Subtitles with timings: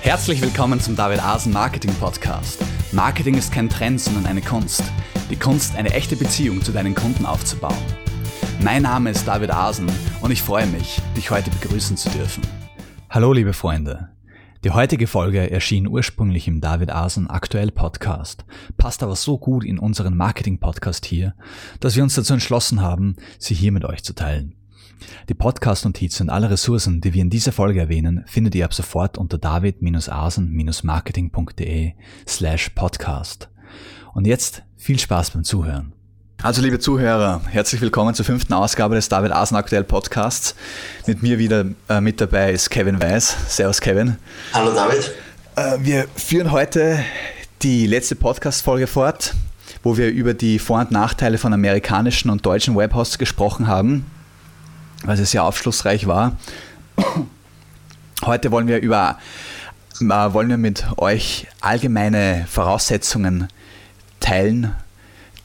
[0.00, 2.64] Herzlich willkommen zum David Asen Marketing Podcast.
[2.92, 4.82] Marketing ist kein Trend, sondern eine Kunst.
[5.28, 7.76] Die Kunst, eine echte Beziehung zu deinen Kunden aufzubauen.
[8.62, 9.90] Mein Name ist David Asen
[10.22, 12.42] und ich freue mich, dich heute begrüßen zu dürfen.
[13.10, 14.08] Hallo liebe Freunde.
[14.64, 18.44] Die heutige Folge erschien ursprünglich im David Asen Aktuell Podcast,
[18.76, 21.34] passt aber so gut in unseren Marketing Podcast hier,
[21.80, 24.57] dass wir uns dazu entschlossen haben, sie hier mit euch zu teilen.
[25.28, 29.18] Die Podcast-Notizen und alle Ressourcen, die wir in dieser Folge erwähnen, findet ihr ab sofort
[29.18, 31.92] unter david-asen-marketing.de
[32.26, 33.48] slash podcast.
[34.14, 35.92] Und jetzt viel Spaß beim Zuhören.
[36.40, 40.54] Also liebe Zuhörer, herzlich willkommen zur fünften Ausgabe des David Asen Aktuell Podcasts.
[41.06, 43.36] Mit mir wieder äh, mit dabei ist Kevin Weiß.
[43.48, 44.18] Servus Kevin.
[44.54, 45.10] Hallo David.
[45.56, 47.00] Äh, wir führen heute
[47.62, 49.34] die letzte Podcast-Folge fort,
[49.82, 54.06] wo wir über die Vor- und Nachteile von amerikanischen und deutschen Webhosts gesprochen haben,
[55.04, 56.36] was sehr aufschlussreich war.
[58.24, 59.18] Heute wollen wir über
[60.00, 63.48] äh, wollen wir mit euch allgemeine Voraussetzungen
[64.20, 64.74] teilen,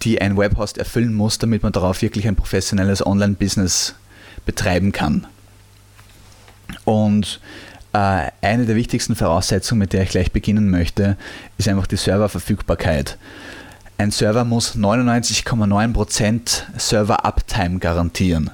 [0.01, 3.95] die ein Webhost erfüllen muss, damit man darauf wirklich ein professionelles Online-Business
[4.45, 5.27] betreiben kann.
[6.85, 7.39] Und
[7.93, 11.17] äh, eine der wichtigsten Voraussetzungen, mit der ich gleich beginnen möchte,
[11.57, 13.17] ist einfach die Serververfügbarkeit.
[13.97, 18.51] Ein Server muss 99,9% Server-Uptime garantieren.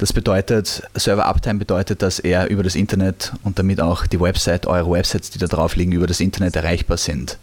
[0.00, 4.90] Das bedeutet, Server-Uptime bedeutet, dass er über das Internet und damit auch die Website, eure
[4.90, 7.36] Websites, die da drauf liegen, über das Internet erreichbar sind.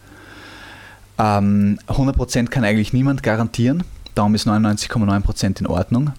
[1.20, 3.84] Ähm, 100% kann eigentlich niemand garantieren,
[4.16, 6.10] darum ist 99,9% in Ordnung.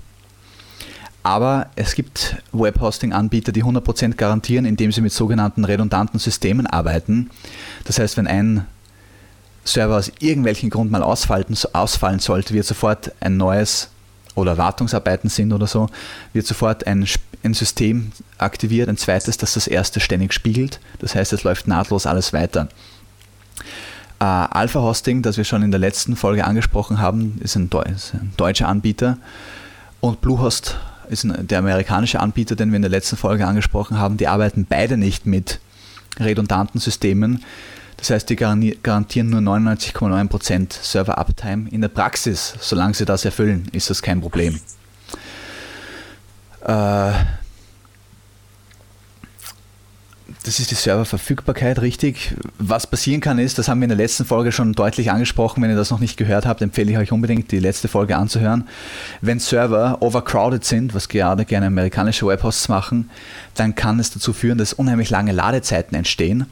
[1.23, 7.31] Aber es gibt Webhosting-Anbieter, die 100% garantieren, indem sie mit sogenannten redundanten Systemen arbeiten.
[7.83, 8.65] Das heißt, wenn ein
[9.65, 13.89] Server aus irgendwelchen Grund mal ausfallen sollte, wird sofort ein neues
[14.39, 15.89] oder Wartungsarbeiten sind oder so,
[16.33, 17.05] wird sofort ein,
[17.43, 20.79] ein System aktiviert, ein zweites, das das erste ständig spiegelt.
[20.99, 22.69] Das heißt, es läuft nahtlos alles weiter.
[24.21, 28.13] Uh, Alpha Hosting, das wir schon in der letzten Folge angesprochen haben, ist ein, ist
[28.13, 29.17] ein deutscher Anbieter.
[30.01, 30.77] Und Bluehost
[31.09, 34.17] ist ein, der amerikanische Anbieter, den wir in der letzten Folge angesprochen haben.
[34.17, 35.59] Die arbeiten beide nicht mit
[36.19, 37.43] redundanten Systemen.
[37.99, 41.69] Das heißt, die garantieren nur 99,9% Server-Uptime.
[41.69, 44.59] In der Praxis, solange sie das erfüllen, ist das kein Problem.
[46.61, 47.11] Uh,
[50.43, 52.33] das ist die Serververfügbarkeit, richtig.
[52.57, 55.69] Was passieren kann ist, das haben wir in der letzten Folge schon deutlich angesprochen, wenn
[55.69, 58.67] ihr das noch nicht gehört habt, empfehle ich euch unbedingt die letzte Folge anzuhören.
[59.21, 63.09] Wenn Server overcrowded sind, was gerade gerne amerikanische Webhosts machen,
[63.55, 66.45] dann kann es dazu führen, dass unheimlich lange Ladezeiten entstehen.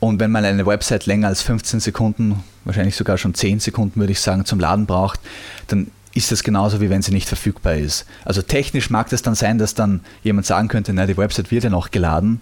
[0.00, 4.12] Und wenn man eine Website länger als 15 Sekunden, wahrscheinlich sogar schon 10 Sekunden würde
[4.12, 5.20] ich sagen, zum Laden braucht,
[5.68, 8.06] dann ist das genauso wie wenn sie nicht verfügbar ist.
[8.24, 11.64] Also technisch mag das dann sein, dass dann jemand sagen könnte, na, die Website wird
[11.64, 12.40] ja noch geladen,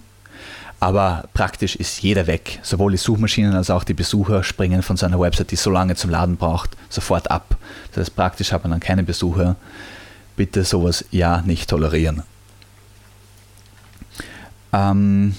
[0.79, 2.59] aber praktisch ist jeder weg.
[2.63, 6.11] Sowohl die Suchmaschinen als auch die Besucher springen von seiner Website, die so lange zum
[6.11, 7.57] Laden braucht, sofort ab.
[7.93, 9.57] Das heißt, praktisch hat man dann keine Besucher.
[10.37, 12.25] Bitte sowas ja nicht tolerieren.
[14.73, 15.37] Ähm,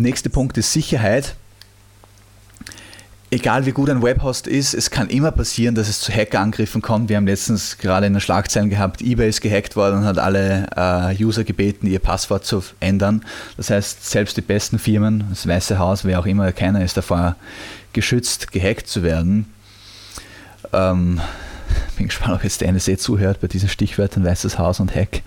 [0.00, 1.34] nächster Punkt ist Sicherheit
[3.30, 7.08] egal wie gut ein Webhost ist, es kann immer passieren, dass es zu Hackerangriffen kommt.
[7.08, 10.66] Wir haben letztens gerade in den Schlagzeilen gehabt, eBay ist gehackt worden und hat alle
[10.76, 13.24] äh, User gebeten, ihr Passwort zu ändern.
[13.56, 17.36] Das heißt, selbst die besten Firmen, das Weiße Haus, wer auch immer, keiner ist davor
[17.92, 19.46] geschützt, gehackt zu werden.
[20.72, 21.20] Ähm,
[21.96, 25.22] bin gespannt, ob jetzt der NSA zuhört bei diesen Stichwörtern Weißes Haus und Hack.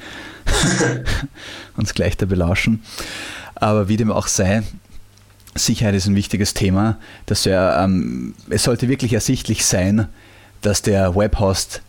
[1.77, 2.83] Uns gleich da belauschen.
[3.55, 4.63] Aber wie dem auch sei,
[5.55, 6.97] Sicherheit ist ein wichtiges Thema.
[7.25, 10.07] Dass er, ähm, es sollte wirklich ersichtlich sein,
[10.61, 11.81] dass der Webhost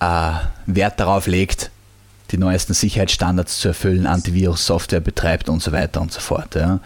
[0.00, 0.32] äh,
[0.66, 1.70] Wert darauf legt,
[2.30, 6.54] die neuesten Sicherheitsstandards zu erfüllen, Antivirus-Software betreibt und so weiter und so fort.
[6.54, 6.80] Ja.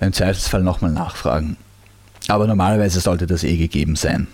[0.00, 1.56] Im Zweifelsfall nochmal nachfragen.
[2.28, 4.28] Aber normalerweise sollte das eh gegeben sein.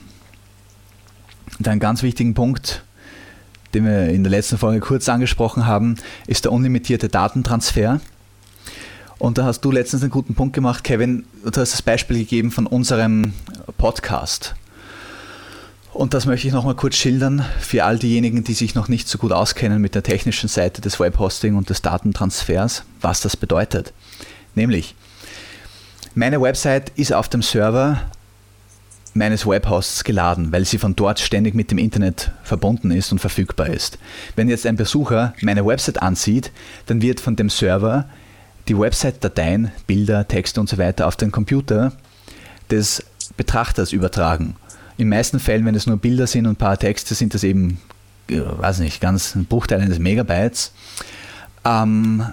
[1.59, 2.83] Und ein ganz wichtigen Punkt,
[3.75, 5.97] den wir in der letzten Folge kurz angesprochen haben,
[6.27, 8.01] ist der unlimitierte Datentransfer.
[9.19, 11.25] Und da hast du letztens einen guten Punkt gemacht, Kevin.
[11.43, 13.33] Du hast das Beispiel gegeben von unserem
[13.79, 14.55] Podcast.
[15.93, 19.17] Und das möchte ich nochmal kurz schildern für all diejenigen, die sich noch nicht so
[19.17, 23.93] gut auskennen mit der technischen Seite des Webhosting und des Datentransfers, was das bedeutet.
[24.57, 24.97] Nämlich,
[26.17, 28.01] meine Website ist auf dem Server
[29.15, 33.69] meines Webhosts geladen, weil sie von dort ständig mit dem Internet verbunden ist und verfügbar
[33.69, 33.99] ist.
[34.37, 36.51] Wenn jetzt ein Besucher meine Website ansieht,
[36.87, 38.07] dann wird von dem Server
[38.69, 41.93] die Website-Dateien, Bilder, Texte und so weiter auf den Computer
[42.71, 43.05] des
[43.37, 44.57] Betrachters übertragen.
[44.97, 47.81] In meisten Fällen, wenn es nur Bilder sind und ein paar Texte, sind das eben,
[48.29, 50.73] weiß nicht, ganz ein Bruchteil eines Megabytes.
[51.65, 52.27] Ähm,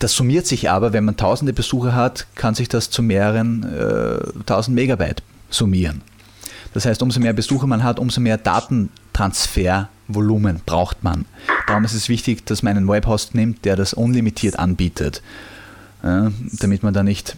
[0.00, 4.42] Das summiert sich aber, wenn man tausende Besucher hat, kann sich das zu mehreren äh,
[4.46, 6.00] tausend Megabyte summieren.
[6.74, 11.24] Das heißt, umso mehr Besucher man hat, umso mehr Datentransfervolumen braucht man.
[11.66, 15.22] Darum ist es wichtig, dass man einen Webhost nimmt, der das unlimitiert anbietet,
[16.02, 17.36] ja, damit man da nicht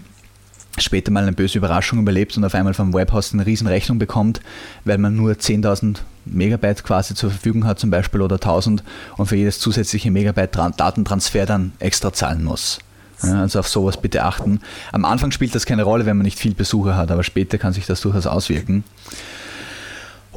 [0.78, 4.40] später mal eine böse Überraschung überlebt und auf einmal vom Webhost eine riesen Rechnung bekommt,
[4.84, 8.82] weil man nur 10.000 Megabyte quasi zur Verfügung hat zum Beispiel oder 1000
[9.16, 12.78] und für jedes zusätzliche Megabyte Datentransfer dann extra zahlen muss.
[13.22, 14.60] Ja, also auf sowas bitte achten.
[14.92, 17.72] Am Anfang spielt das keine Rolle, wenn man nicht viel Besucher hat, aber später kann
[17.72, 18.84] sich das durchaus auswirken.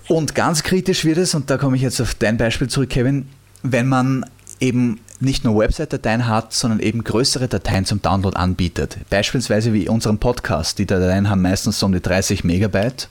[0.08, 3.28] Und ganz kritisch wird es, und da komme ich jetzt auf dein Beispiel zurück, Kevin,
[3.64, 4.26] wenn man
[4.60, 8.98] eben nicht nur Website-Dateien hat, sondern eben größere Dateien zum Download anbietet.
[9.10, 10.78] Beispielsweise wie unseren Podcast.
[10.78, 13.10] Die Dateien haben meistens so um die 30 Megabyte.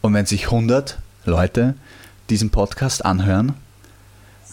[0.00, 1.74] Und wenn sich 100 Leute
[2.30, 3.54] diesen Podcast anhören,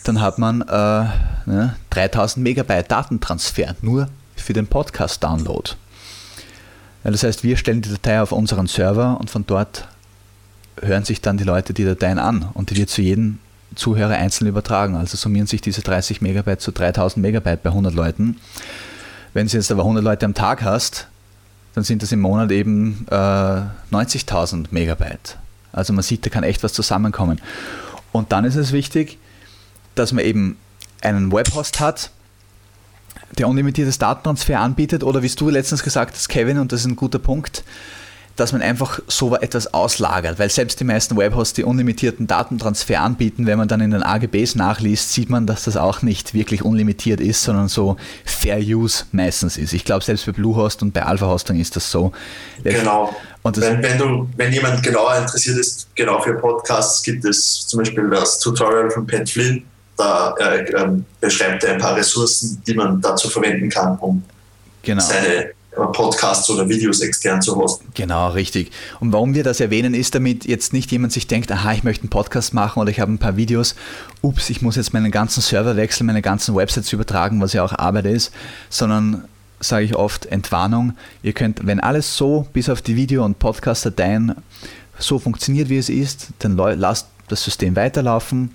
[0.03, 1.05] dann hat man äh,
[1.45, 5.71] ne, 3000 Megabyte Datentransfer nur für den Podcast-Download.
[7.03, 9.87] Ja, das heißt, wir stellen die Datei auf unseren Server und von dort
[10.81, 13.39] hören sich dann die Leute die Dateien an und die wird zu jedem
[13.75, 14.95] Zuhörer einzeln übertragen.
[14.95, 18.37] Also summieren sich diese 30 Megabyte zu 3000 Megabyte bei 100 Leuten.
[19.33, 21.07] Wenn du jetzt aber 100 Leute am Tag hast,
[21.75, 25.37] dann sind das im Monat eben äh, 90.000 Megabyte.
[25.71, 27.39] Also man sieht, da kann echt was zusammenkommen.
[28.11, 29.19] Und dann ist es wichtig,
[29.95, 30.57] dass man eben
[31.01, 32.11] einen Webhost hat,
[33.37, 36.95] der unlimitiertes Datentransfer anbietet oder wie du letztens gesagt hast, Kevin, und das ist ein
[36.95, 37.63] guter Punkt,
[38.39, 43.45] dass man einfach so etwas auslagert, weil selbst die meisten Webhosts, die unlimitierten Datentransfer anbieten,
[43.45, 47.19] wenn man dann in den AGBs nachliest, sieht man, dass das auch nicht wirklich unlimitiert
[47.19, 49.73] ist, sondern so Fair Use meistens ist.
[49.73, 52.13] Ich glaube, selbst bei Bluehost und bei Alpha Hosting ist das so.
[52.63, 53.13] Genau.
[53.41, 57.79] Und wenn, wenn, du, wenn jemand genauer interessiert ist, genau für Podcasts gibt es zum
[57.79, 59.65] Beispiel das Tutorial von Pat Flynn,
[59.99, 64.23] da äh, ähm, beschreibt er ein paar Ressourcen, die man dazu verwenden kann, um
[64.81, 65.01] genau.
[65.01, 67.87] seine Podcasts oder Videos extern zu hosten.
[67.93, 68.71] Genau, richtig.
[68.99, 72.03] Und warum wir das erwähnen, ist, damit jetzt nicht jemand sich denkt, aha, ich möchte
[72.03, 73.75] einen Podcast machen oder ich habe ein paar Videos,
[74.21, 77.73] ups, ich muss jetzt meinen ganzen Server wechseln, meine ganzen Websites übertragen, was ja auch
[77.73, 78.31] Arbeit ist,
[78.69, 79.25] sondern
[79.59, 80.93] sage ich oft Entwarnung.
[81.21, 84.35] Ihr könnt, wenn alles so bis auf die Video- und Podcast-Dateien
[84.97, 88.51] so funktioniert, wie es ist, dann lasst das System weiterlaufen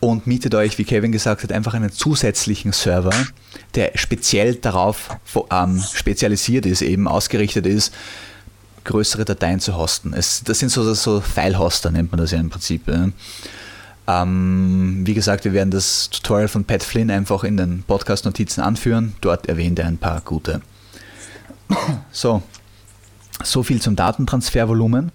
[0.00, 3.14] und mietet euch, wie Kevin gesagt hat, einfach einen zusätzlichen Server,
[3.74, 5.10] der speziell darauf
[5.50, 7.92] ähm, spezialisiert ist, eben ausgerichtet ist,
[8.84, 10.12] größere Dateien zu hosten.
[10.14, 12.82] Es, das sind so, so File-Hoster, nennt man das ja im Prinzip.
[14.06, 19.14] Ähm, wie gesagt, wir werden das Tutorial von Pat Flynn einfach in den Podcast-Notizen anführen.
[19.20, 20.62] Dort erwähnt er ein paar gute.
[22.10, 22.42] So,
[23.44, 25.12] so viel zum Datentransfervolumen.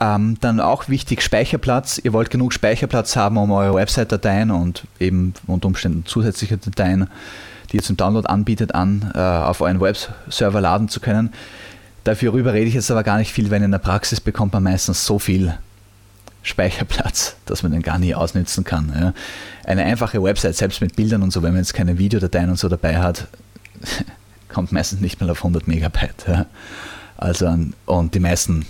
[0.00, 1.98] Ähm, dann auch wichtig Speicherplatz.
[1.98, 7.08] Ihr wollt genug Speicherplatz haben, um eure Website-Dateien und eben unter Umständen zusätzliche Dateien,
[7.72, 11.32] die ihr zum Download anbietet, an äh, auf euren Webserver laden zu können.
[12.04, 15.04] Dafür rede ich jetzt aber gar nicht viel, weil in der Praxis bekommt man meistens
[15.04, 15.58] so viel
[16.42, 18.92] Speicherplatz, dass man den gar nie ausnutzen kann.
[18.98, 19.12] Ja.
[19.64, 22.68] Eine einfache Website, selbst mit Bildern und so, wenn man jetzt keine Videodateien und so
[22.68, 23.26] dabei hat,
[24.48, 26.24] kommt meistens nicht mal auf 100 Megabyte.
[26.28, 26.46] Ja.
[27.16, 27.52] Also,
[27.86, 28.64] und die meisten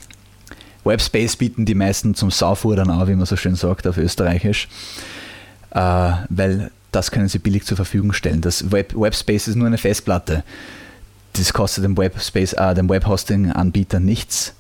[0.85, 4.69] Webspace bieten die meisten zum Saufuhr dann auch, wie man so schön sagt auf Österreichisch,
[5.71, 8.41] äh, weil das können sie billig zur Verfügung stellen.
[8.41, 10.45] Das Web, Webspace ist nur eine Festplatte.
[11.35, 14.55] Das kostet dem Webspace, äh, dem Webhosting-Anbieter nichts.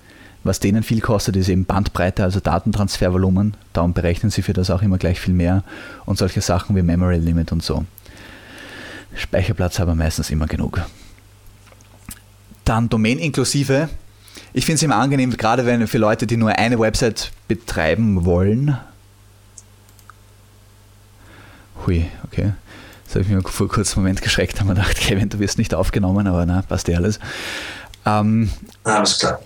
[0.44, 3.54] Was denen viel kostet, ist eben Bandbreite, also Datentransfervolumen.
[3.72, 5.64] Darum berechnen sie für das auch immer gleich viel mehr.
[6.06, 7.84] Und solche Sachen wie Memory Limit und so.
[9.14, 10.80] Speicherplatz haben wir meistens immer genug.
[12.64, 13.88] Dann Domain inklusive
[14.52, 18.78] ich finde es immer angenehm, gerade wenn für Leute, die nur eine Website betreiben wollen.
[21.86, 22.52] Hui, okay.
[23.04, 25.74] Das habe ich mir vor kurzem Moment geschreckt, haben wir gedacht, Kevin, du wirst nicht
[25.74, 27.18] aufgenommen, aber na, passt ja alles.
[28.04, 28.50] Ähm,
[28.84, 29.40] alles klar.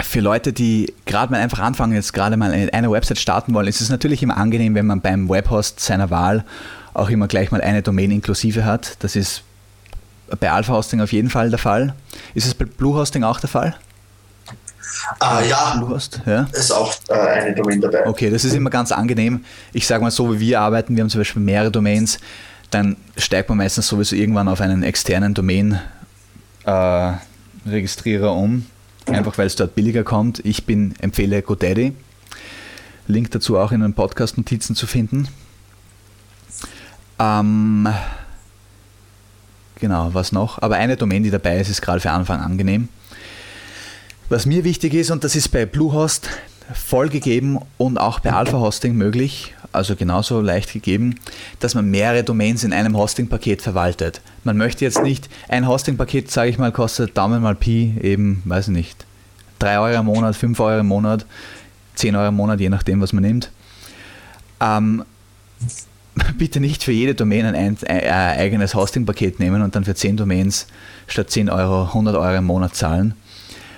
[0.00, 3.80] Für Leute, die gerade mal einfach anfangen, jetzt gerade mal eine Website starten wollen, ist
[3.80, 6.44] es natürlich immer angenehm, wenn man beim Webhost seiner Wahl
[6.94, 8.96] auch immer gleich mal eine Domain inklusive hat.
[9.00, 9.42] Das ist
[10.40, 11.94] bei Alpha Hosting auf jeden Fall der Fall.
[12.34, 13.76] Ist es bei Blue Hosting auch der Fall?
[15.18, 18.06] Ah, ja, du hast, ja, ist auch äh, eine Domain dabei.
[18.06, 19.44] Okay, das ist immer ganz angenehm.
[19.72, 22.18] Ich sage mal so, wie wir arbeiten, wir haben zum Beispiel mehrere Domains,
[22.70, 28.66] dann steigt man meistens sowieso irgendwann auf einen externen Domain-Registrierer äh, um,
[29.06, 30.44] einfach weil es dort billiger kommt.
[30.44, 31.94] Ich bin, empfehle GoDaddy.
[33.08, 35.28] Link dazu auch in den Podcast-Notizen zu finden.
[37.18, 37.88] Ähm,
[39.76, 40.60] genau, was noch?
[40.60, 42.88] Aber eine Domain, die dabei ist, ist gerade für Anfang angenehm.
[44.28, 46.28] Was mir wichtig ist, und das ist bei Bluehost
[46.74, 51.14] voll gegeben und auch bei Alpha Hosting möglich, also genauso leicht gegeben,
[51.60, 54.20] dass man mehrere Domains in einem Hosting-Paket verwaltet.
[54.42, 58.66] Man möchte jetzt nicht, ein Hosting-Paket, sage ich mal, kostet Daumen mal Pi eben, weiß
[58.66, 59.06] ich nicht,
[59.60, 61.24] 3 Euro im Monat, 5 Euro im Monat,
[61.94, 63.52] 10 Euro im Monat, je nachdem, was man nimmt.
[64.60, 65.04] Ähm,
[66.36, 70.66] bitte nicht für jede Domain ein, ein eigenes Hosting-Paket nehmen und dann für 10 Domains
[71.06, 73.14] statt 10 Euro 100 Euro im Monat zahlen.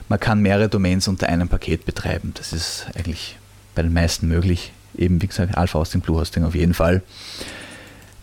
[0.09, 2.33] Man kann mehrere Domains unter einem Paket betreiben.
[2.35, 3.37] Das ist eigentlich
[3.75, 4.73] bei den meisten möglich.
[4.97, 7.03] Eben, wie gesagt, Alpha Hosting, Blue Hosting auf jeden Fall.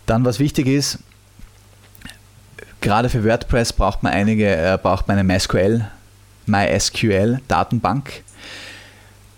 [0.04, 0.98] Dann, was wichtig ist,
[2.80, 5.86] gerade für WordPress braucht man einige, äh, braucht man eine MySQL,
[6.46, 8.22] MySQL Datenbank.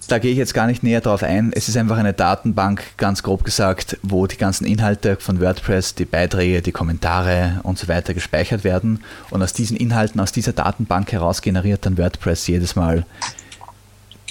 [0.08, 1.52] Da gehe ich jetzt gar nicht näher drauf ein.
[1.54, 6.06] Es ist einfach eine Datenbank, ganz grob gesagt, wo die ganzen Inhalte von WordPress, die
[6.06, 9.04] Beiträge, die Kommentare und so weiter gespeichert werden.
[9.28, 13.04] Und aus diesen Inhalten, aus dieser Datenbank heraus generiert dann WordPress jedes Mal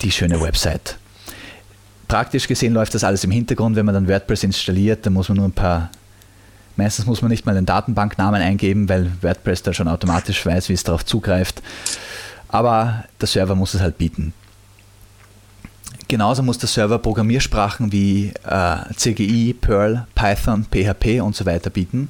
[0.02, 0.98] die schöne Website.
[2.08, 3.76] Praktisch gesehen läuft das alles im Hintergrund.
[3.76, 5.92] Wenn man dann WordPress installiert, dann muss man nur ein paar
[6.76, 10.74] Meistens muss man nicht mal den Datenbanknamen eingeben, weil WordPress da schon automatisch weiß, wie
[10.74, 11.62] es darauf zugreift.
[12.50, 14.34] Aber der Server muss es halt bieten.
[16.08, 22.08] Genauso muss der Server Programmiersprachen wie äh, CGI, Perl, Python, PHP und so weiter bieten.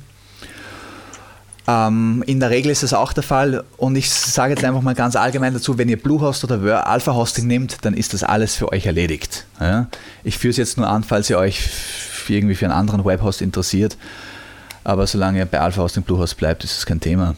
[1.67, 4.95] Ähm, in der Regel ist das auch der Fall und ich sage jetzt einfach mal
[4.95, 8.71] ganz allgemein dazu, wenn ihr Bluehost oder Alpha Hosting nehmt, dann ist das alles für
[8.71, 9.45] euch erledigt.
[9.59, 9.87] Ja?
[10.23, 11.69] Ich führe es jetzt nur an, falls ihr euch
[12.29, 13.97] irgendwie für einen anderen Webhost interessiert,
[14.83, 17.35] aber solange ihr bei Alpha Hosting Bluehost bleibt, ist es kein Thema.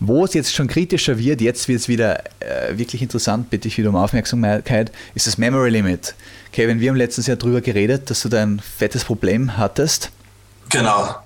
[0.00, 3.78] Wo es jetzt schon kritischer wird, jetzt wird es wieder äh, wirklich interessant, bitte ich
[3.78, 6.14] wieder um Aufmerksamkeit, ist das Memory Limit.
[6.52, 10.10] Kevin, wir haben letztes Jahr darüber geredet, dass du da ein fettes Problem hattest.
[10.70, 11.16] Genau.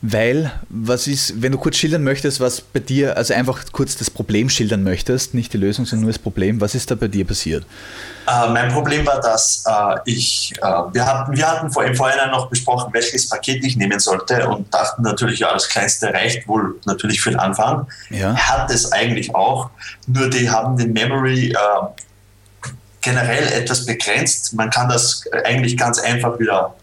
[0.00, 4.10] Weil, was ist, wenn du kurz schildern möchtest, was bei dir, also einfach kurz das
[4.10, 7.26] Problem schildern möchtest, nicht die Lösung, sondern nur das Problem, was ist da bei dir
[7.26, 7.64] passiert?
[8.28, 12.30] Äh, mein Problem war, dass äh, ich, äh, wir hatten, wir hatten vor, im Vorhinein
[12.30, 16.78] noch besprochen, welches Paket ich nehmen sollte und dachten natürlich, ja, das kleinste reicht wohl
[16.84, 17.88] natürlich für den Anfang.
[18.10, 18.36] Ja.
[18.36, 19.70] Hat es eigentlich auch,
[20.06, 21.56] nur die haben den Memory äh,
[23.00, 24.54] generell etwas begrenzt.
[24.54, 26.76] Man kann das eigentlich ganz einfach wieder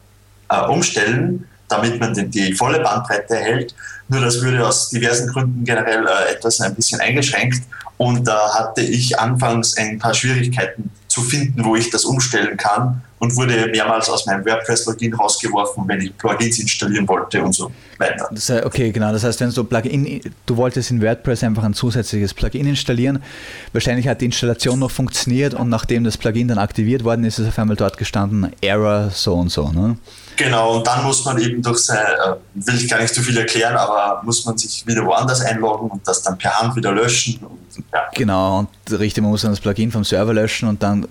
[0.50, 3.75] äh, umstellen damit man die, volle Bandbreite erhält.
[4.08, 7.63] Nur das würde aus diversen Gründen generell äh, etwas ein bisschen eingeschränkt
[7.98, 13.01] und da hatte ich anfangs ein paar Schwierigkeiten zu finden, wo ich das umstellen kann
[13.20, 18.27] und wurde mehrmals aus meinem WordPress-Login rausgeworfen, wenn ich Plugins installieren wollte und so weiter.
[18.32, 19.13] Das okay, genau.
[19.13, 23.24] Das heißt, wenn du Plugin, du wolltest in WordPress einfach ein zusätzliches Plugin installieren,
[23.72, 27.48] wahrscheinlich hat die Installation noch funktioniert und nachdem das Plugin dann aktiviert worden ist, ist
[27.48, 29.70] auf einmal dort gestanden Error so und so.
[29.72, 29.98] Ne?
[30.37, 33.37] Genau, und dann muss man eben durch sein, äh, will ich gar nicht zu viel
[33.37, 37.39] erklären, aber muss man sich wieder woanders einloggen und das dann per Hand wieder löschen.
[37.45, 38.07] Und, ja.
[38.13, 41.07] Genau, und richtig, man muss dann das Plugin vom Server löschen und dann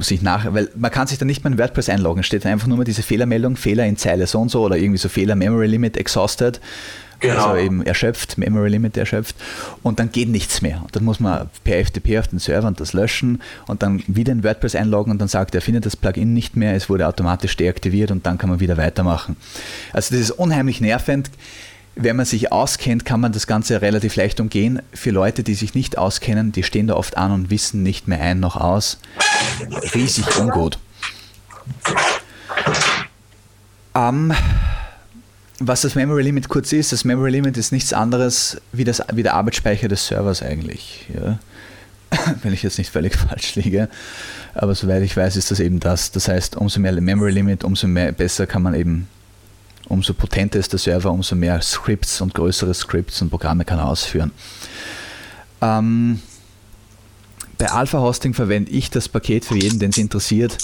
[0.00, 2.78] sich nach, weil man kann sich dann nicht mehr in WordPress einloggen, steht einfach nur
[2.78, 5.96] mal diese Fehlermeldung, Fehler in Zeile so und so oder irgendwie so Fehler Memory Limit
[5.96, 6.60] exhausted.
[7.26, 7.48] Genau.
[7.48, 9.36] Also eben erschöpft, Memory Limit erschöpft
[9.82, 10.80] und dann geht nichts mehr.
[10.82, 14.32] Und dann muss man per FTP auf den Server und das löschen und dann wieder
[14.32, 17.56] in WordPress einloggen und dann sagt er, findet das Plugin nicht mehr, es wurde automatisch
[17.56, 19.36] deaktiviert und dann kann man wieder weitermachen.
[19.92, 21.30] Also das ist unheimlich nervend.
[21.98, 24.82] Wenn man sich auskennt, kann man das Ganze relativ leicht umgehen.
[24.92, 28.20] Für Leute, die sich nicht auskennen, die stehen da oft an und wissen nicht mehr
[28.20, 28.98] ein noch aus.
[29.94, 30.78] Riesig ungut.
[33.94, 34.34] Ähm,
[35.58, 39.22] was das Memory Limit kurz ist, das Memory Limit ist nichts anderes wie, das, wie
[39.22, 41.06] der Arbeitsspeicher des Servers eigentlich.
[41.14, 41.38] Ja?
[42.42, 43.88] Wenn ich jetzt nicht völlig falsch liege.
[44.54, 46.10] Aber soweit ich weiß, ist das eben das.
[46.10, 49.08] Das heißt, umso mehr Memory Limit, umso mehr, besser kann man eben,
[49.88, 53.86] umso potenter ist der Server, umso mehr Scripts und größere Scripts und Programme kann er
[53.86, 54.32] ausführen.
[55.62, 56.20] Ähm,
[57.56, 60.58] bei Alpha Hosting verwende ich das Paket für jeden, den es interessiert,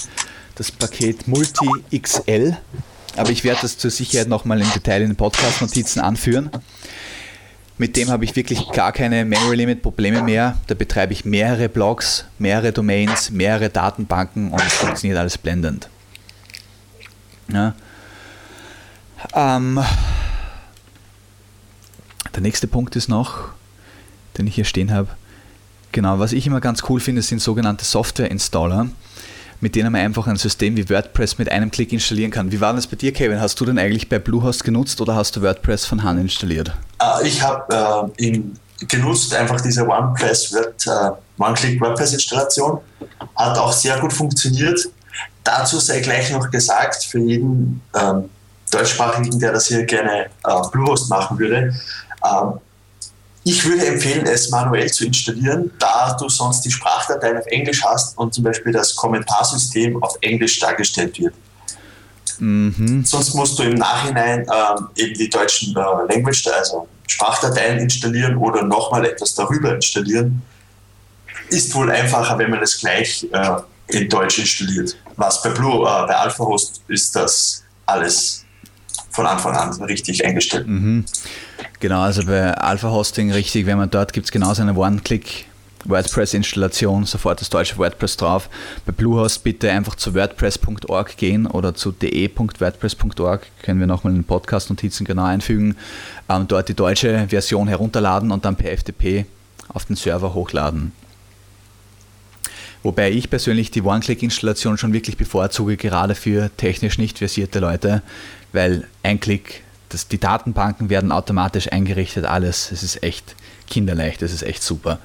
[0.55, 1.67] das Paket Multi
[1.99, 2.57] XL
[3.15, 6.49] aber ich werde das zur Sicherheit nochmal im Detail in den Podcast-Notizen anführen.
[7.77, 10.57] Mit dem habe ich wirklich gar keine Memory Limit Probleme mehr.
[10.67, 15.89] Da betreibe ich mehrere Blogs, mehrere Domains, mehrere Datenbanken und es funktioniert alles blendend.
[17.51, 17.73] Ja.
[19.33, 19.79] Ähm,
[22.33, 23.49] der nächste Punkt ist noch,
[24.37, 25.09] den ich hier stehen habe.
[25.91, 28.87] Genau, was ich immer ganz cool finde, sind sogenannte Software-Installer
[29.63, 32.51] mit denen man einfach ein System wie WordPress mit einem Klick installieren kann.
[32.51, 33.39] Wie war das bei dir, Kevin?
[33.39, 36.73] Hast du denn eigentlich bei Bluehost genutzt oder hast du WordPress von Hand installiert?
[37.01, 38.41] Uh, ich habe äh,
[38.87, 42.79] genutzt einfach diese äh, One-Click WordPress-Installation.
[43.37, 44.79] Hat auch sehr gut funktioniert.
[45.45, 48.29] Dazu sei gleich noch gesagt, für jeden ähm,
[48.69, 51.73] Deutschsprachigen, der das hier gerne äh, Bluehost machen würde,
[52.25, 52.59] ähm,
[53.45, 58.17] ich würde empfehlen, es manuell zu installieren, da du sonst die Sprachdateien auf Englisch hast
[58.17, 61.33] und zum Beispiel das Kommentarsystem auf Englisch dargestellt wird.
[62.39, 63.03] Mhm.
[63.05, 68.63] Sonst musst du im Nachhinein ähm, eben die deutschen äh, Language, also Sprachdateien installieren oder
[68.63, 70.41] nochmal etwas darüber installieren.
[71.49, 73.57] Ist wohl einfacher, wenn man es gleich äh,
[73.87, 74.97] in Deutsch installiert.
[75.17, 78.42] Was bei Blue, äh, bei AlphaHost ist das alles
[79.13, 80.67] von Anfang an richtig eingestellt.
[80.67, 81.05] Mhm.
[81.79, 85.45] Genau, also bei Alpha Hosting richtig, wenn man dort gibt es genauso eine One-Click
[85.85, 88.49] WordPress-Installation, sofort das deutsche WordPress drauf.
[88.85, 94.25] Bei Bluehost bitte einfach zu wordpress.org gehen oder zu de.wordpress.org, können wir nochmal in den
[94.25, 95.75] Podcast-Notizen genau einfügen.
[96.29, 99.25] Ähm, dort die deutsche Version herunterladen und dann per FTP
[99.67, 100.93] auf den Server hochladen.
[102.81, 108.01] Wobei ich persönlich die One-Click-Installation schon wirklich bevorzuge, gerade für technisch nicht versierte Leute,
[108.53, 112.71] weil ein Klick, das, die Datenbanken werden automatisch eingerichtet, alles.
[112.71, 113.35] Es ist echt
[113.67, 114.99] kinderleicht, es ist echt super.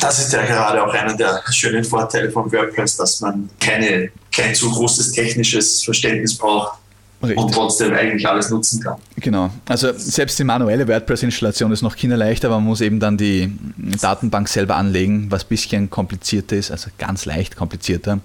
[0.00, 4.54] Das ist ja gerade auch einer der schönen Vorteile von WordPress, dass man keine, kein
[4.54, 6.81] zu großes technisches Verständnis braucht
[7.22, 7.38] Richtig.
[7.38, 8.96] und trotzdem eigentlich alles nutzen kann.
[9.16, 9.50] Genau.
[9.68, 13.52] Also selbst die manuelle WordPress-Installation ist noch kinderleicht, aber man muss eben dann die
[14.00, 18.18] Datenbank selber anlegen, was ein bisschen komplizierter ist, also ganz leicht komplizierter.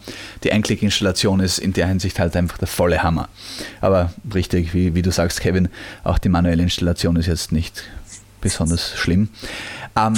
[0.44, 3.30] Die Einklick-Installation ist in der Hinsicht halt einfach der volle Hammer.
[3.82, 5.70] Aber richtig, wie, wie du sagst, Kevin,
[6.04, 7.84] auch die manuelle Installation ist jetzt nicht
[8.42, 9.30] besonders schlimm.
[9.96, 10.13] Ähm,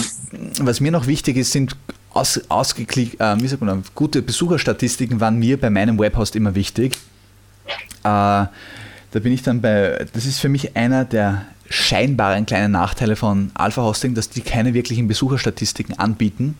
[0.61, 1.75] was mir noch wichtig ist, sind
[2.13, 6.97] aus, ausgeklickt, äh, wie sagt man, gute Besucherstatistiken waren mir bei meinem Webhost immer wichtig.
[8.03, 8.47] Äh,
[9.11, 13.51] da bin ich dann bei, das ist für mich einer der scheinbaren kleinen Nachteile von
[13.53, 16.57] Alpha Hosting, dass die keine wirklichen Besucherstatistiken anbieten.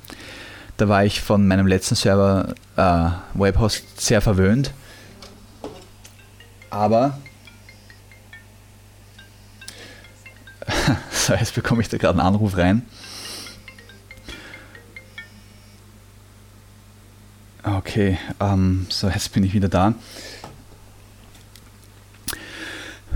[0.78, 4.72] Da war ich von meinem letzten Server äh, Webhost sehr verwöhnt.
[6.70, 7.18] Aber
[11.12, 12.84] so, jetzt bekomme ich da gerade einen Anruf rein.
[17.64, 19.94] Okay, ähm, so jetzt bin ich wieder da.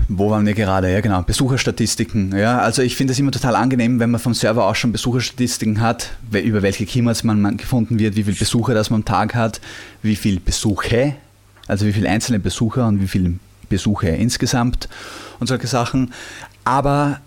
[0.08, 0.92] Wo waren wir gerade?
[0.92, 2.36] Ja, genau, Besucherstatistiken.
[2.36, 5.80] Ja, also ich finde es immer total angenehm, wenn man vom Server aus schon Besucherstatistiken
[5.80, 9.60] hat, über welche Keywords man gefunden wird, wie viele Besucher das man am Tag hat,
[10.02, 11.16] wie viele Besuche,
[11.66, 13.34] also wie viele einzelne Besucher und wie viele
[13.68, 14.88] Besuche insgesamt
[15.40, 16.12] und solche Sachen.
[16.64, 17.20] Aber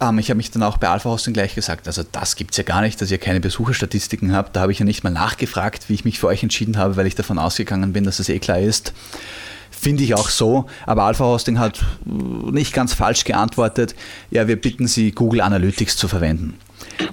[0.00, 2.56] ähm, ich habe mich dann auch bei Alpha Hosting gleich gesagt, also das gibt es
[2.56, 4.56] ja gar nicht, dass ihr keine Besucherstatistiken habt.
[4.56, 7.06] Da habe ich ja nicht mal nachgefragt, wie ich mich für euch entschieden habe, weil
[7.06, 8.92] ich davon ausgegangen bin, dass es eh klar ist.
[9.80, 13.94] Finde ich auch so, aber Alpha Hosting hat nicht ganz falsch geantwortet.
[14.30, 16.58] Ja, wir bitten Sie, Google Analytics zu verwenden.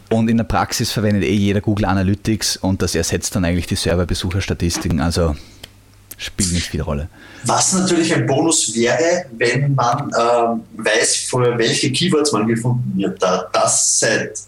[0.09, 3.75] Und in der Praxis verwendet eh jeder Google Analytics und das ersetzt dann eigentlich die
[3.75, 4.99] Serverbesucherstatistiken.
[4.99, 5.35] Also
[6.17, 7.07] spielt nicht viel Rolle.
[7.43, 13.21] Was natürlich ein Bonus wäre, wenn man ähm, weiß, für welche Keywords man gefunden wird.
[13.21, 14.39] Da das Set,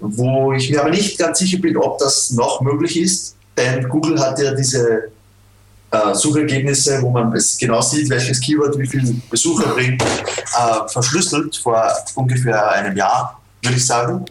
[0.00, 4.18] wo ich mir aber nicht ganz sicher bin, ob das noch möglich ist, denn Google
[4.18, 5.10] hat ja diese
[6.10, 11.56] äh, Suchergebnisse, wo man es genau sieht, welches Keyword wie viele Besucher bringt, äh, verschlüsselt
[11.56, 11.82] vor
[12.14, 14.24] ungefähr einem Jahr, würde ich sagen.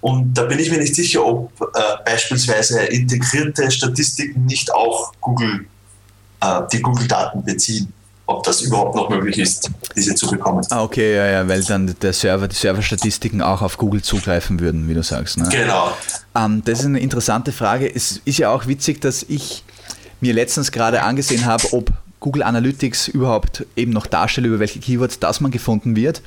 [0.00, 5.66] Und da bin ich mir nicht sicher, ob äh, beispielsweise integrierte Statistiken nicht auch Google
[6.72, 7.92] die Google-Daten beziehen
[8.26, 10.64] ob das überhaupt noch möglich ist, diese zu bekommen.
[10.70, 14.88] Ah, okay, ja, ja, weil dann der Server, die Serverstatistiken auch auf Google zugreifen würden,
[14.88, 15.38] wie du sagst.
[15.38, 15.48] Ne?
[15.50, 15.92] Genau.
[16.34, 17.92] Ähm, das ist eine interessante Frage.
[17.92, 19.64] Es ist ja auch witzig, dass ich
[20.22, 25.18] mir letztens gerade angesehen habe, ob Google Analytics überhaupt eben noch darstellt, über welche Keywords
[25.18, 26.22] das man gefunden wird.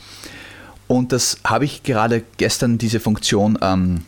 [0.88, 4.02] Und das habe ich gerade gestern diese Funktion ähm,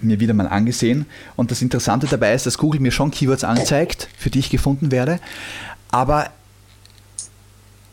[0.00, 1.06] mir wieder mal angesehen.
[1.36, 4.90] Und das Interessante dabei ist, dass Google mir schon Keywords anzeigt, für die ich gefunden
[4.90, 5.20] werde.
[5.90, 6.30] Aber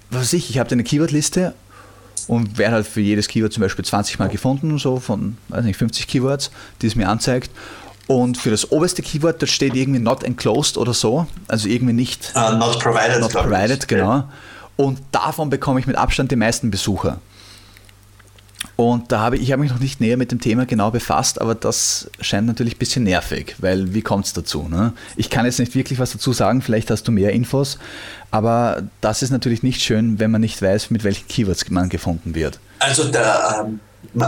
[0.09, 1.53] was weiß ich, ich habe eine Keywordliste
[2.27, 5.77] und werde halt für jedes Keyword zum Beispiel 20 Mal gefunden, so von weiß nicht,
[5.77, 7.51] 50 Keywords, die es mir anzeigt.
[8.07, 12.33] Und für das oberste Keyword, da steht irgendwie not enclosed oder so, also irgendwie nicht.
[12.35, 13.21] Uh, not provided.
[13.21, 14.25] Not provided, genau.
[14.75, 17.19] Und davon bekomme ich mit Abstand die meisten Besucher.
[18.75, 21.39] Und da habe ich, ich habe mich noch nicht näher mit dem Thema genau befasst,
[21.39, 24.67] aber das scheint natürlich ein bisschen nervig, weil wie kommt es dazu?
[24.67, 24.93] Ne?
[25.15, 27.77] Ich kann jetzt nicht wirklich was dazu sagen, vielleicht hast du mehr Infos,
[28.31, 32.33] aber das ist natürlich nicht schön, wenn man nicht weiß, mit welchen Keywords man gefunden
[32.33, 32.59] wird.
[32.79, 33.79] Also der, ähm,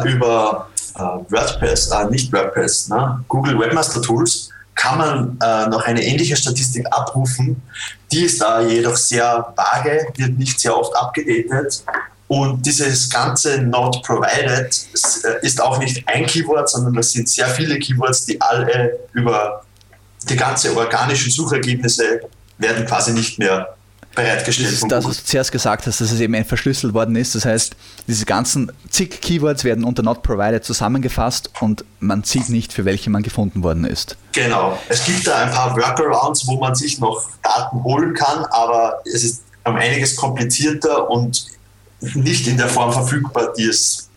[0.05, 3.23] über WordPress, äh, nicht WordPress, ne?
[3.27, 7.61] Google Webmaster Tools kann man äh, noch eine ähnliche Statistik abrufen.
[8.11, 11.83] Die ist da jedoch sehr vage, wird nicht sehr oft abgedatet
[12.27, 14.87] und dieses ganze Not Provided
[15.23, 19.63] äh, ist auch nicht ein Keyword, sondern das sind sehr viele Keywords, die alle über
[20.27, 22.21] die ganze organischen Suchergebnisse
[22.57, 23.74] werden quasi nicht mehr
[24.15, 24.69] bereitgestellt.
[24.69, 27.35] Das ist das, was du zuerst gesagt hast, dass es eben verschlüsselt worden ist.
[27.35, 27.75] Das heißt,
[28.07, 33.09] diese ganzen zig Keywords werden unter Not Provided zusammengefasst und man sieht nicht, für welche
[33.09, 34.17] man gefunden worden ist.
[34.31, 34.79] Genau.
[34.89, 39.23] Es gibt da ein paar Workarounds, wo man sich noch Daten holen kann, aber es
[39.23, 41.45] ist um einiges komplizierter und
[42.13, 44.09] nicht in der Form verfügbar, die es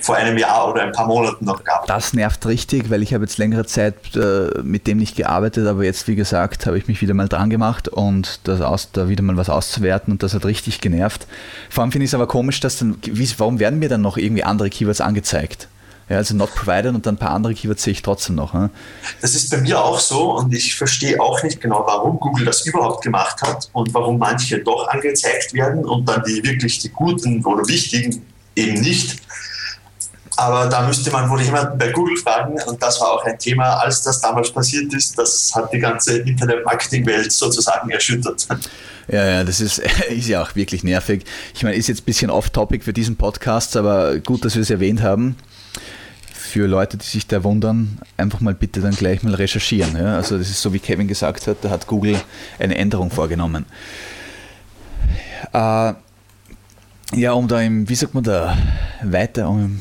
[0.00, 1.86] vor einem Jahr oder ein paar Monaten noch gab.
[1.86, 5.84] Das nervt richtig, weil ich habe jetzt längere Zeit äh, mit dem nicht gearbeitet, aber
[5.84, 9.22] jetzt, wie gesagt, habe ich mich wieder mal dran gemacht und das aus, da wieder
[9.22, 11.26] mal was auszuwerten und das hat richtig genervt.
[11.70, 14.16] Vor allem finde ich es aber komisch, dass dann, wie, warum werden mir dann noch
[14.16, 15.68] irgendwie andere Keywords angezeigt?
[16.08, 18.54] Ja, also not provided und dann ein paar andere Keywords sehe ich trotzdem noch.
[18.54, 18.70] Ne?
[19.20, 22.64] Das ist bei mir auch so und ich verstehe auch nicht genau, warum Google das
[22.64, 27.44] überhaupt gemacht hat und warum manche doch angezeigt werden und dann die wirklich die guten
[27.44, 29.16] oder wichtigen eben nicht.
[30.36, 33.76] Aber da müsste man wohl jemanden bei Google fragen und das war auch ein Thema,
[33.78, 35.18] als das damals passiert ist.
[35.18, 38.46] Das hat die ganze Internet-Marketing-Welt sozusagen erschüttert.
[39.08, 39.78] Ja, ja, das ist,
[40.10, 41.24] ist ja auch wirklich nervig.
[41.54, 44.70] Ich meine, ist jetzt ein bisschen off-topic für diesen Podcast, aber gut, dass wir es
[44.70, 45.36] erwähnt haben.
[46.34, 49.96] Für Leute, die sich da wundern, einfach mal bitte dann gleich mal recherchieren.
[49.96, 50.16] Ja?
[50.16, 52.20] Also das ist so, wie Kevin gesagt hat, da hat Google
[52.58, 53.64] eine Änderung vorgenommen.
[55.52, 55.94] Äh,
[57.14, 58.56] ja, um da im, wie sagt man da,
[59.02, 59.80] weiter, um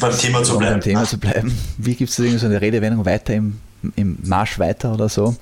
[0.00, 0.74] beim Thema zu bleiben.
[0.74, 1.56] Beim Thema zu bleiben.
[1.78, 3.58] Wie gibt es da so eine Redewendung weiter im,
[3.96, 5.36] im Marsch weiter oder so?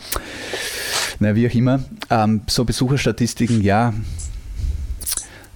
[1.19, 1.83] Na, wie auch immer.
[2.11, 3.95] Ähm, so Besucherstatistiken, ja.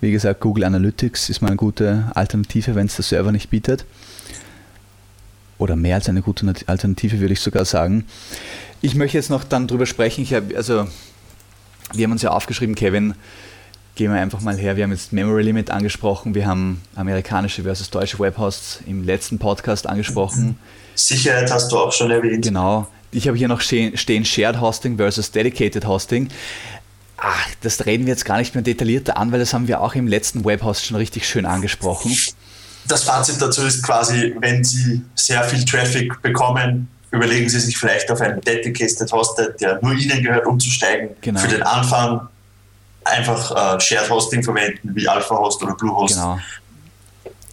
[0.01, 3.85] Wie gesagt, Google Analytics ist mal eine gute Alternative, wenn es der Server nicht bietet.
[5.59, 8.05] Oder mehr als eine gute Alternative, würde ich sogar sagen.
[8.83, 10.23] Ich möchte jetzt noch dann drüber sprechen.
[10.23, 10.87] Ich habe, also,
[11.95, 13.15] wir haben uns ja aufgeschrieben, Kevin,
[13.97, 14.77] gehen wir einfach mal her.
[14.77, 19.89] Wir haben jetzt Memory Limit angesprochen, wir haben amerikanische versus deutsche Webhosts im letzten Podcast
[19.89, 20.59] angesprochen.
[20.95, 22.45] Sicherheit hast du auch schon erwähnt.
[22.45, 22.87] Genau.
[23.11, 26.29] Ich habe hier noch stehen Shared Hosting versus Dedicated Hosting.
[27.17, 29.95] Ach, das reden wir jetzt gar nicht mehr detaillierter an, weil das haben wir auch
[29.95, 32.15] im letzten Webhost schon richtig schön angesprochen.
[32.87, 38.11] Das Fazit dazu ist quasi, wenn Sie sehr viel Traffic bekommen, überlegen Sie sich vielleicht
[38.11, 41.17] auf einen Dedicated Hosted, der nur Ihnen gehört, umzusteigen.
[41.23, 41.41] Genau.
[41.41, 42.29] Für den Anfang
[43.07, 46.15] einfach äh, Shared Hosting verwenden, wie Alpha Host oder Bluehost.
[46.15, 46.39] Genau.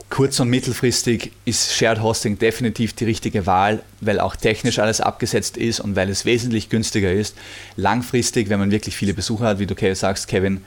[0.10, 5.58] Kurz- und mittelfristig ist Shared Hosting definitiv die richtige Wahl, weil auch technisch alles abgesetzt
[5.58, 7.36] ist und weil es wesentlich günstiger ist.
[7.78, 10.64] Langfristig, wenn man wirklich viele Besucher hat, wie du sagst, Kevin,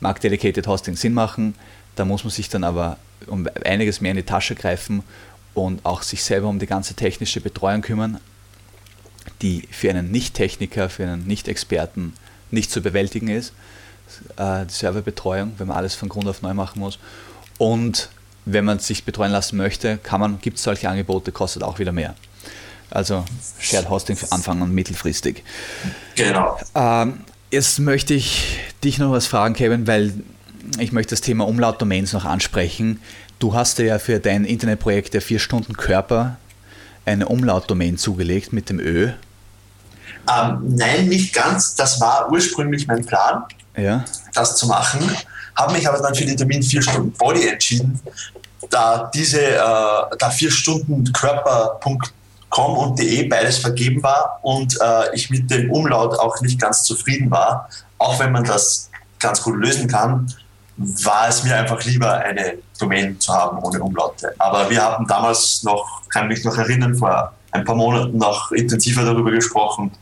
[0.00, 1.54] mag Dedicated Hosting Sinn machen.
[1.96, 5.02] Da muss man sich dann aber um einiges mehr in die Tasche greifen
[5.54, 8.20] und auch sich selber um die ganze technische Betreuung kümmern,
[9.40, 12.12] die für einen Nicht-Techniker, für einen Nicht-Experten
[12.50, 13.54] nicht zu bewältigen ist
[14.36, 16.98] äh, die Serverbetreuung, wenn man alles von Grund auf neu machen muss.
[17.58, 18.08] Und
[18.44, 21.92] wenn man sich betreuen lassen möchte, kann man, gibt es solche Angebote, kostet auch wieder
[21.92, 22.14] mehr.
[22.90, 23.24] Also
[23.58, 25.42] Shared Hosting für Anfang und mittelfristig.
[26.14, 26.58] Genau.
[26.74, 27.20] Ähm,
[27.50, 30.12] jetzt möchte ich dich noch was fragen, Kevin, weil
[30.78, 33.00] ich möchte das Thema Umlautdomains noch ansprechen.
[33.38, 36.36] Du hast dir ja für dein Internetprojekt der 4 Stunden Körper
[37.04, 39.10] eine Umlautdomain zugelegt mit dem Ö.
[40.30, 41.74] Ähm, nein, nicht ganz.
[41.74, 43.44] Das war ursprünglich mein Plan
[43.76, 44.04] ja.
[44.34, 45.00] das zu machen.
[45.56, 48.00] Habe mich aber dann für die Termin 4 Stunden Body entschieden,
[48.70, 49.58] da diese, äh,
[50.18, 56.18] da 4 Stunden Körper.com und de beides vergeben war und äh, ich mit dem Umlaut
[56.18, 60.32] auch nicht ganz zufrieden war, auch wenn man das ganz gut lösen kann,
[60.76, 64.34] war es mir einfach lieber, eine Domain zu haben ohne Umlaute.
[64.38, 69.04] Aber wir haben damals noch, kann mich noch erinnern, vor ein paar Monaten noch intensiver
[69.04, 69.92] darüber gesprochen,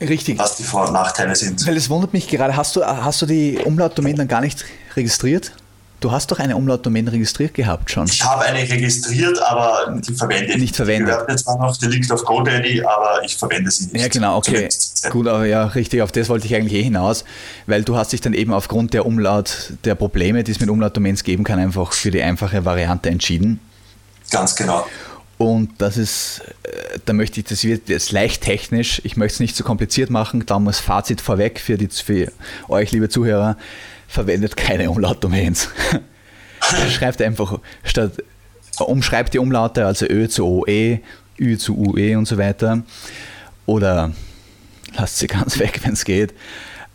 [0.00, 0.38] Richtig.
[0.38, 1.66] was die Vor- und Nachteile sind.
[1.66, 4.64] Weil es wundert mich gerade, hast du, hast du die Umlautdomain dann gar nicht
[4.96, 5.52] registriert?
[6.00, 8.06] Du hast doch eine Umlautdomain registriert gehabt schon.
[8.06, 10.76] Ich habe eine registriert, aber die verwende ich nicht.
[10.76, 11.08] verwendet.
[11.08, 14.00] Die gehört jetzt zwar noch, die liegt auf GoDaddy, aber ich verwende sie nicht.
[14.00, 14.70] Ja, genau, okay.
[15.10, 17.24] Gut, aber ja, richtig, auf das wollte ich eigentlich eh hinaus,
[17.66, 21.22] weil du hast dich dann eben aufgrund der Umlaut, der Probleme, die es mit Umlautdomains
[21.22, 23.60] geben kann, einfach für die einfache Variante entschieden.
[24.30, 24.86] Ganz genau.
[25.40, 29.40] Und das ist, äh, da möchte ich, das wird jetzt leicht technisch, ich möchte es
[29.40, 32.30] nicht zu kompliziert machen, darum als Fazit vorweg für, die, für
[32.68, 33.56] euch, liebe Zuhörer,
[34.06, 35.70] verwendet keine Umlautdomains.
[36.90, 38.22] Schreibt einfach statt,
[38.80, 41.00] umschreibt die Umlaute, also Ö zu OE,
[41.38, 42.82] Ü zu UE und so weiter.
[43.64, 44.12] Oder
[44.94, 46.34] lasst sie ganz weg, wenn es geht.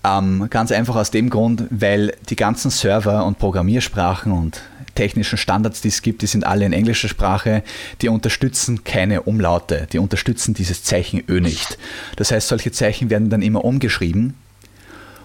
[0.04, 4.62] Ähm, ganz einfach aus dem Grund, weil die ganzen Server und Programmiersprachen und
[4.96, 7.64] technischen Standards, die es gibt, die sind alle in englischer Sprache,
[8.02, 11.78] die unterstützen keine Umlaute, die unterstützen dieses Zeichen Ö nicht.
[12.16, 14.36] Das heißt, solche Zeichen werden dann immer umgeschrieben.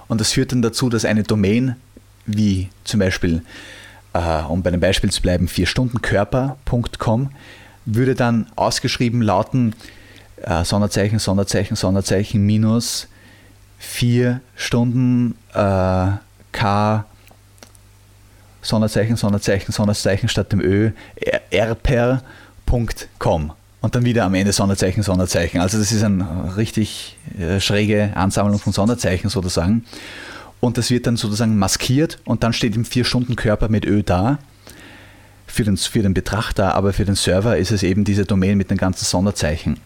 [0.09, 1.76] Und das führt dann dazu, dass eine Domain
[2.26, 3.42] wie zum Beispiel,
[4.12, 7.30] äh, um bei dem Beispiel zu bleiben, 4stundenkörper.com
[7.87, 9.74] würde dann ausgeschrieben lauten
[10.42, 13.09] äh, Sonderzeichen, Sonderzeichen, Sonderzeichen minus
[13.78, 16.09] vier Stunden äh,
[16.52, 17.04] K
[18.62, 20.90] Sonderzeichen, Sonderzeichen, Sonderzeichen statt dem Ö,
[21.53, 25.61] rper.com und dann wieder am Ende Sonderzeichen, Sonderzeichen.
[25.61, 29.85] Also das ist eine richtig äh, schräge Ansammlung von Sonderzeichen sozusagen.
[30.61, 34.38] Und das wird dann sozusagen maskiert und dann steht im 4-Stunden-Körper mit Ö da.
[35.46, 38.70] Für den, für den Betrachter, aber für den Server ist es eben diese Domain mit
[38.70, 39.81] den ganzen Sonderzeichen.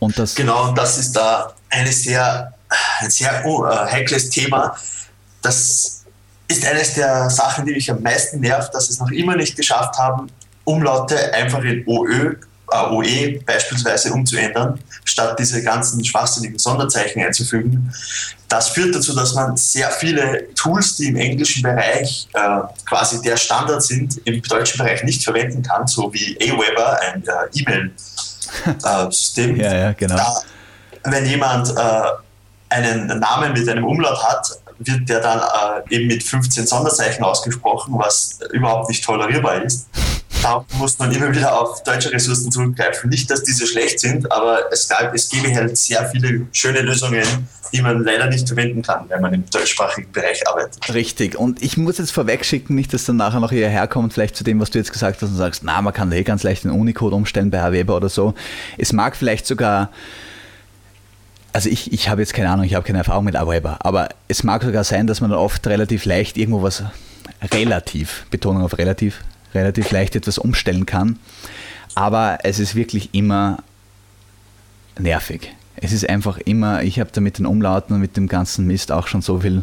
[0.00, 2.52] Und das genau, das ist da eine sehr,
[2.98, 4.76] ein sehr uh, heikles Thema.
[5.40, 6.01] Das
[6.52, 9.96] ist eines der Sachen, die mich am meisten nervt, dass es noch immer nicht geschafft
[9.98, 10.28] haben,
[10.64, 12.34] Umlaute einfach in OÖ
[12.72, 17.92] AOE beispielsweise umzuändern, statt diese ganzen schwachsinnigen Sonderzeichen einzufügen.
[18.48, 23.36] Das führt dazu, dass man sehr viele Tools, die im englischen Bereich äh, quasi der
[23.36, 29.56] Standard sind, im deutschen Bereich nicht verwenden kann, so wie Aweber, ein äh, E-Mail-System.
[29.60, 30.16] ja, ja, genau.
[30.16, 30.42] Da,
[31.04, 32.02] wenn jemand äh,
[32.68, 34.46] einen Namen mit einem Umlaut hat,
[34.86, 39.86] wird der dann äh, eben mit 15 Sonderzeichen ausgesprochen, was überhaupt nicht tolerierbar ist
[40.42, 43.08] da muss man immer wieder auf deutsche Ressourcen zurückgreifen.
[43.10, 47.22] Nicht, dass diese schlecht sind, aber es, gab, es gäbe halt sehr viele schöne Lösungen,
[47.72, 50.92] die man leider nicht verwenden kann, wenn man im deutschsprachigen Bereich arbeitet.
[50.92, 51.36] Richtig.
[51.36, 54.60] Und ich muss jetzt vorwegschicken, nicht, dass dann nachher noch hierher kommt, vielleicht zu dem,
[54.60, 57.14] was du jetzt gesagt hast und sagst, na, man kann eh ganz leicht den Unicode
[57.14, 58.34] umstellen bei Aweber oder so.
[58.78, 59.90] Es mag vielleicht sogar
[61.52, 64.42] also ich, ich habe jetzt keine Ahnung, ich habe keine Erfahrung mit Aweber, aber es
[64.42, 66.82] mag sogar sein, dass man dann oft relativ leicht irgendwo was
[67.52, 69.22] relativ, Betonung auf relativ,
[69.54, 71.18] relativ leicht etwas umstellen kann.
[71.94, 73.58] Aber es ist wirklich immer
[74.98, 75.52] nervig.
[75.76, 78.92] Es ist einfach immer, ich habe da mit den Umlauten und mit dem ganzen Mist
[78.92, 79.62] auch schon so viel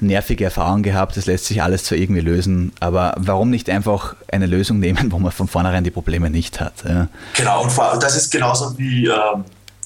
[0.00, 1.16] nervige Erfahrungen gehabt.
[1.16, 5.18] Das lässt sich alles zwar irgendwie lösen, aber warum nicht einfach eine Lösung nehmen, wo
[5.18, 6.84] man von vornherein die Probleme nicht hat?
[6.88, 7.08] Ja.
[7.34, 9.12] Genau, und das ist genauso wie äh,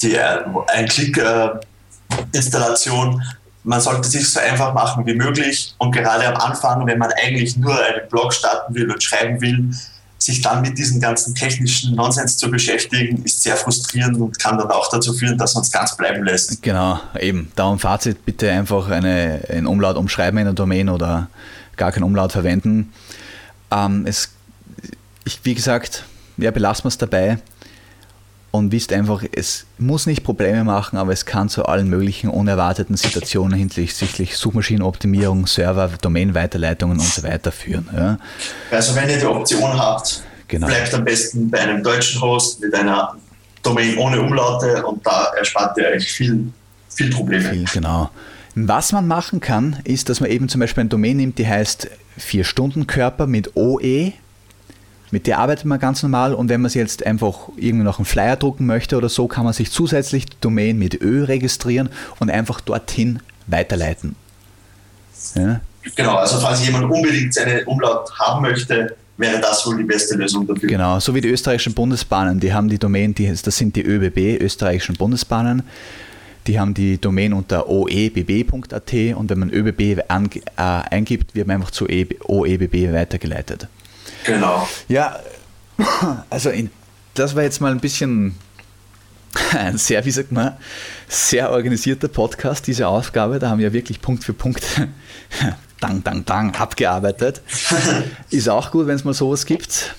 [0.03, 3.21] die äh, Ein-Klick-Installation.
[3.21, 3.25] Äh,
[3.65, 7.57] man sollte sich so einfach machen wie möglich und gerade am Anfang, wenn man eigentlich
[7.57, 9.71] nur einen Blog starten will und schreiben will,
[10.19, 14.71] sich dann mit diesem ganzen technischen Nonsens zu beschäftigen, ist sehr frustrierend und kann dann
[14.71, 16.63] auch dazu führen, dass man es ganz bleiben lässt.
[16.63, 17.53] Genau, eben.
[17.57, 21.29] Darum Fazit, bitte einfach eine, ein Umlaut umschreiben in der Domain oder
[21.77, 22.93] gar keinen Umlaut verwenden.
[23.71, 24.31] Ähm, es,
[25.25, 26.05] ich, wie gesagt,
[26.37, 27.39] ja, belassen wir es dabei
[28.55, 32.97] und wisst einfach, es muss nicht Probleme machen, aber es kann zu allen möglichen unerwarteten
[32.97, 37.89] Situationen hinsichtlich Suchmaschinenoptimierung, Server, Domain-Weiterleitungen und so weiter führen.
[37.93, 38.17] Ja.
[38.71, 40.69] Also wenn ihr die Option habt, genau.
[40.69, 43.17] bleibt am besten bei einem deutschen Host mit einer
[43.65, 46.53] Domain ohne Umlaute und da erspart ihr euch viel,
[46.91, 47.51] viel Probleme.
[47.51, 48.09] Viel, genau.
[48.55, 51.91] Was man machen kann, ist, dass man eben zum Beispiel eine Domain nimmt, die heißt
[52.21, 54.13] 4-Stunden-Körper mit OE
[55.15, 58.05] mit der arbeitet man ganz normal und wenn man sich jetzt einfach irgendwie noch einen
[58.05, 62.31] Flyer drucken möchte oder so, kann man sich zusätzlich die Domain mit Ö registrieren und
[62.31, 64.17] einfach dorthin weiterleiten.
[65.37, 65.61] Ja?
[65.95, 70.49] Genau, also falls jemand unbedingt seine Umlaut haben möchte, wäre das wohl die beste Lösung
[70.49, 70.69] dafür.
[70.69, 74.43] Genau, so wie die österreichischen Bundesbahnen, die haben die Domain, die, das sind die ÖBB,
[74.43, 75.63] österreichischen Bundesbahnen,
[76.49, 81.59] die haben die Domain unter oebb.at und wenn man ÖBB an, äh, eingibt, wird man
[81.59, 83.69] einfach zu e OEBB weitergeleitet.
[84.25, 84.69] Genau.
[84.89, 85.21] Ja,
[86.31, 86.71] also in,
[87.15, 88.35] das war jetzt mal ein bisschen
[89.53, 90.57] ein sehr, wie sagt man,
[91.09, 93.39] sehr organisierter Podcast, diese Aufgabe.
[93.39, 94.65] Da haben wir wirklich Punkt für Punkt
[95.81, 97.43] dang, dang, dang abgearbeitet.
[98.31, 99.95] Ist auch gut, wenn es mal sowas gibt.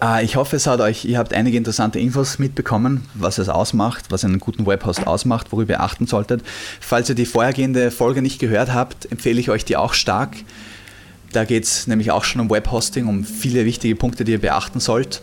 [0.00, 4.06] Ah, ich hoffe, es hat euch, ihr habt einige interessante Infos mitbekommen, was es ausmacht,
[4.10, 6.42] was einen guten Webhost ausmacht, worüber ihr achten solltet.
[6.80, 10.36] Falls ihr die vorhergehende Folge nicht gehört habt, empfehle ich euch die auch stark.
[11.32, 14.80] Da geht es nämlich auch schon um Webhosting, um viele wichtige Punkte, die ihr beachten
[14.80, 15.22] sollt.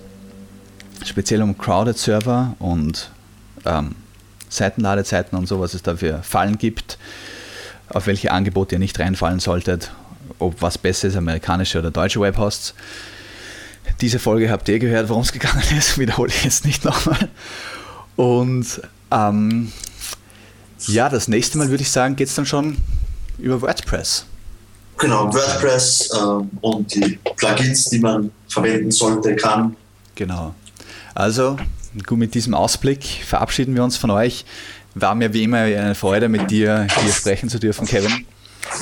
[1.05, 3.11] Speziell um Crowded Server und
[3.65, 3.95] ähm,
[4.49, 6.97] Seitenladezeiten und so, was es da für Fallen gibt,
[7.89, 9.91] auf welche Angebote ihr nicht reinfallen solltet,
[10.39, 12.73] ob was besser ist, amerikanische oder deutsche Webhosts.
[14.01, 17.29] Diese Folge habt ihr gehört, worum es gegangen ist, wiederhole ich jetzt nicht nochmal.
[18.15, 19.71] Und ähm,
[20.87, 22.77] ja, das nächste Mal würde ich sagen, geht es dann schon
[23.37, 24.25] über WordPress.
[24.97, 26.17] Genau, WordPress äh,
[26.61, 29.75] und die Plugins, die man verwenden sollte, kann.
[30.15, 30.55] Genau.
[31.13, 31.57] Also,
[32.05, 34.45] gut, mit diesem Ausblick verabschieden wir uns von euch.
[34.95, 38.25] War mir wie immer eine Freude, mit dir hier sprechen zu dürfen, Kevin.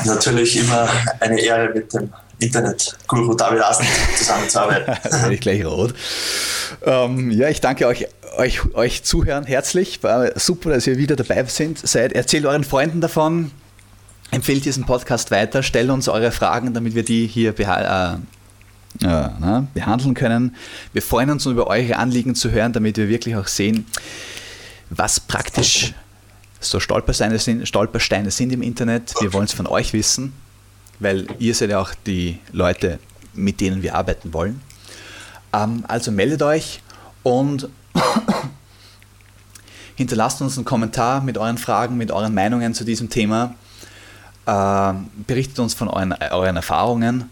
[0.05, 3.85] Natürlich immer eine Ehre, mit dem Internet-Guru David Asen
[4.17, 4.95] zusammenzuarbeiten.
[5.03, 5.93] da werde ich gleich rot.
[6.85, 10.03] Ähm, ja, ich danke euch, euch, euch Zuhören herzlich.
[10.03, 12.13] War super, dass ihr wieder dabei sind, seid.
[12.13, 13.51] Erzählt euren Freunden davon.
[14.35, 18.17] Empfehlt diesen Podcast weiter, stellt uns eure Fragen, damit wir die hier beha äh,
[18.99, 20.57] na, behandeln können.
[20.91, 23.85] Wir freuen uns über eure Anliegen zu hören, damit wir wirklich auch sehen,
[24.89, 25.93] was praktisch
[26.59, 29.13] so Stolpersteine sind, Stolpersteine sind im Internet.
[29.21, 30.33] Wir wollen es von euch wissen,
[30.99, 32.99] weil ihr seid ja auch die Leute,
[33.33, 34.59] mit denen wir arbeiten wollen.
[35.53, 36.81] Ähm, also meldet euch
[37.23, 37.69] und
[39.95, 43.55] hinterlasst uns einen Kommentar mit euren Fragen, mit euren Meinungen zu diesem Thema.
[44.45, 44.93] Äh,
[45.27, 47.29] berichtet uns von euren, euren Erfahrungen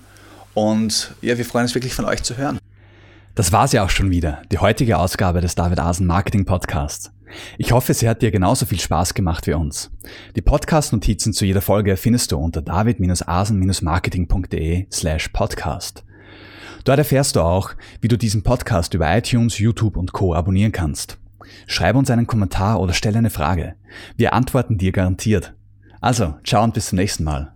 [0.54, 2.60] und ja, wir freuen uns wirklich von euch zu hören.
[3.36, 7.12] Das war's ja auch schon wieder, die heutige Ausgabe des David Asen Marketing Podcasts.
[7.58, 9.92] Ich hoffe, sie hat dir genauso viel Spaß gemacht wie uns.
[10.36, 16.04] Die Podcast-Notizen zu jeder Folge findest du unter david-asen-marketing.de slash podcast.
[16.84, 17.72] Dort erfährst du auch,
[18.02, 20.36] wie du diesen Podcast über iTunes, YouTube und Co.
[20.36, 21.18] abonnieren kannst.
[21.66, 23.76] Schreib uns einen Kommentar oder stelle eine Frage.
[24.18, 25.54] Wir antworten dir garantiert.
[26.04, 27.54] Also, ciao und bis zum nächsten Mal.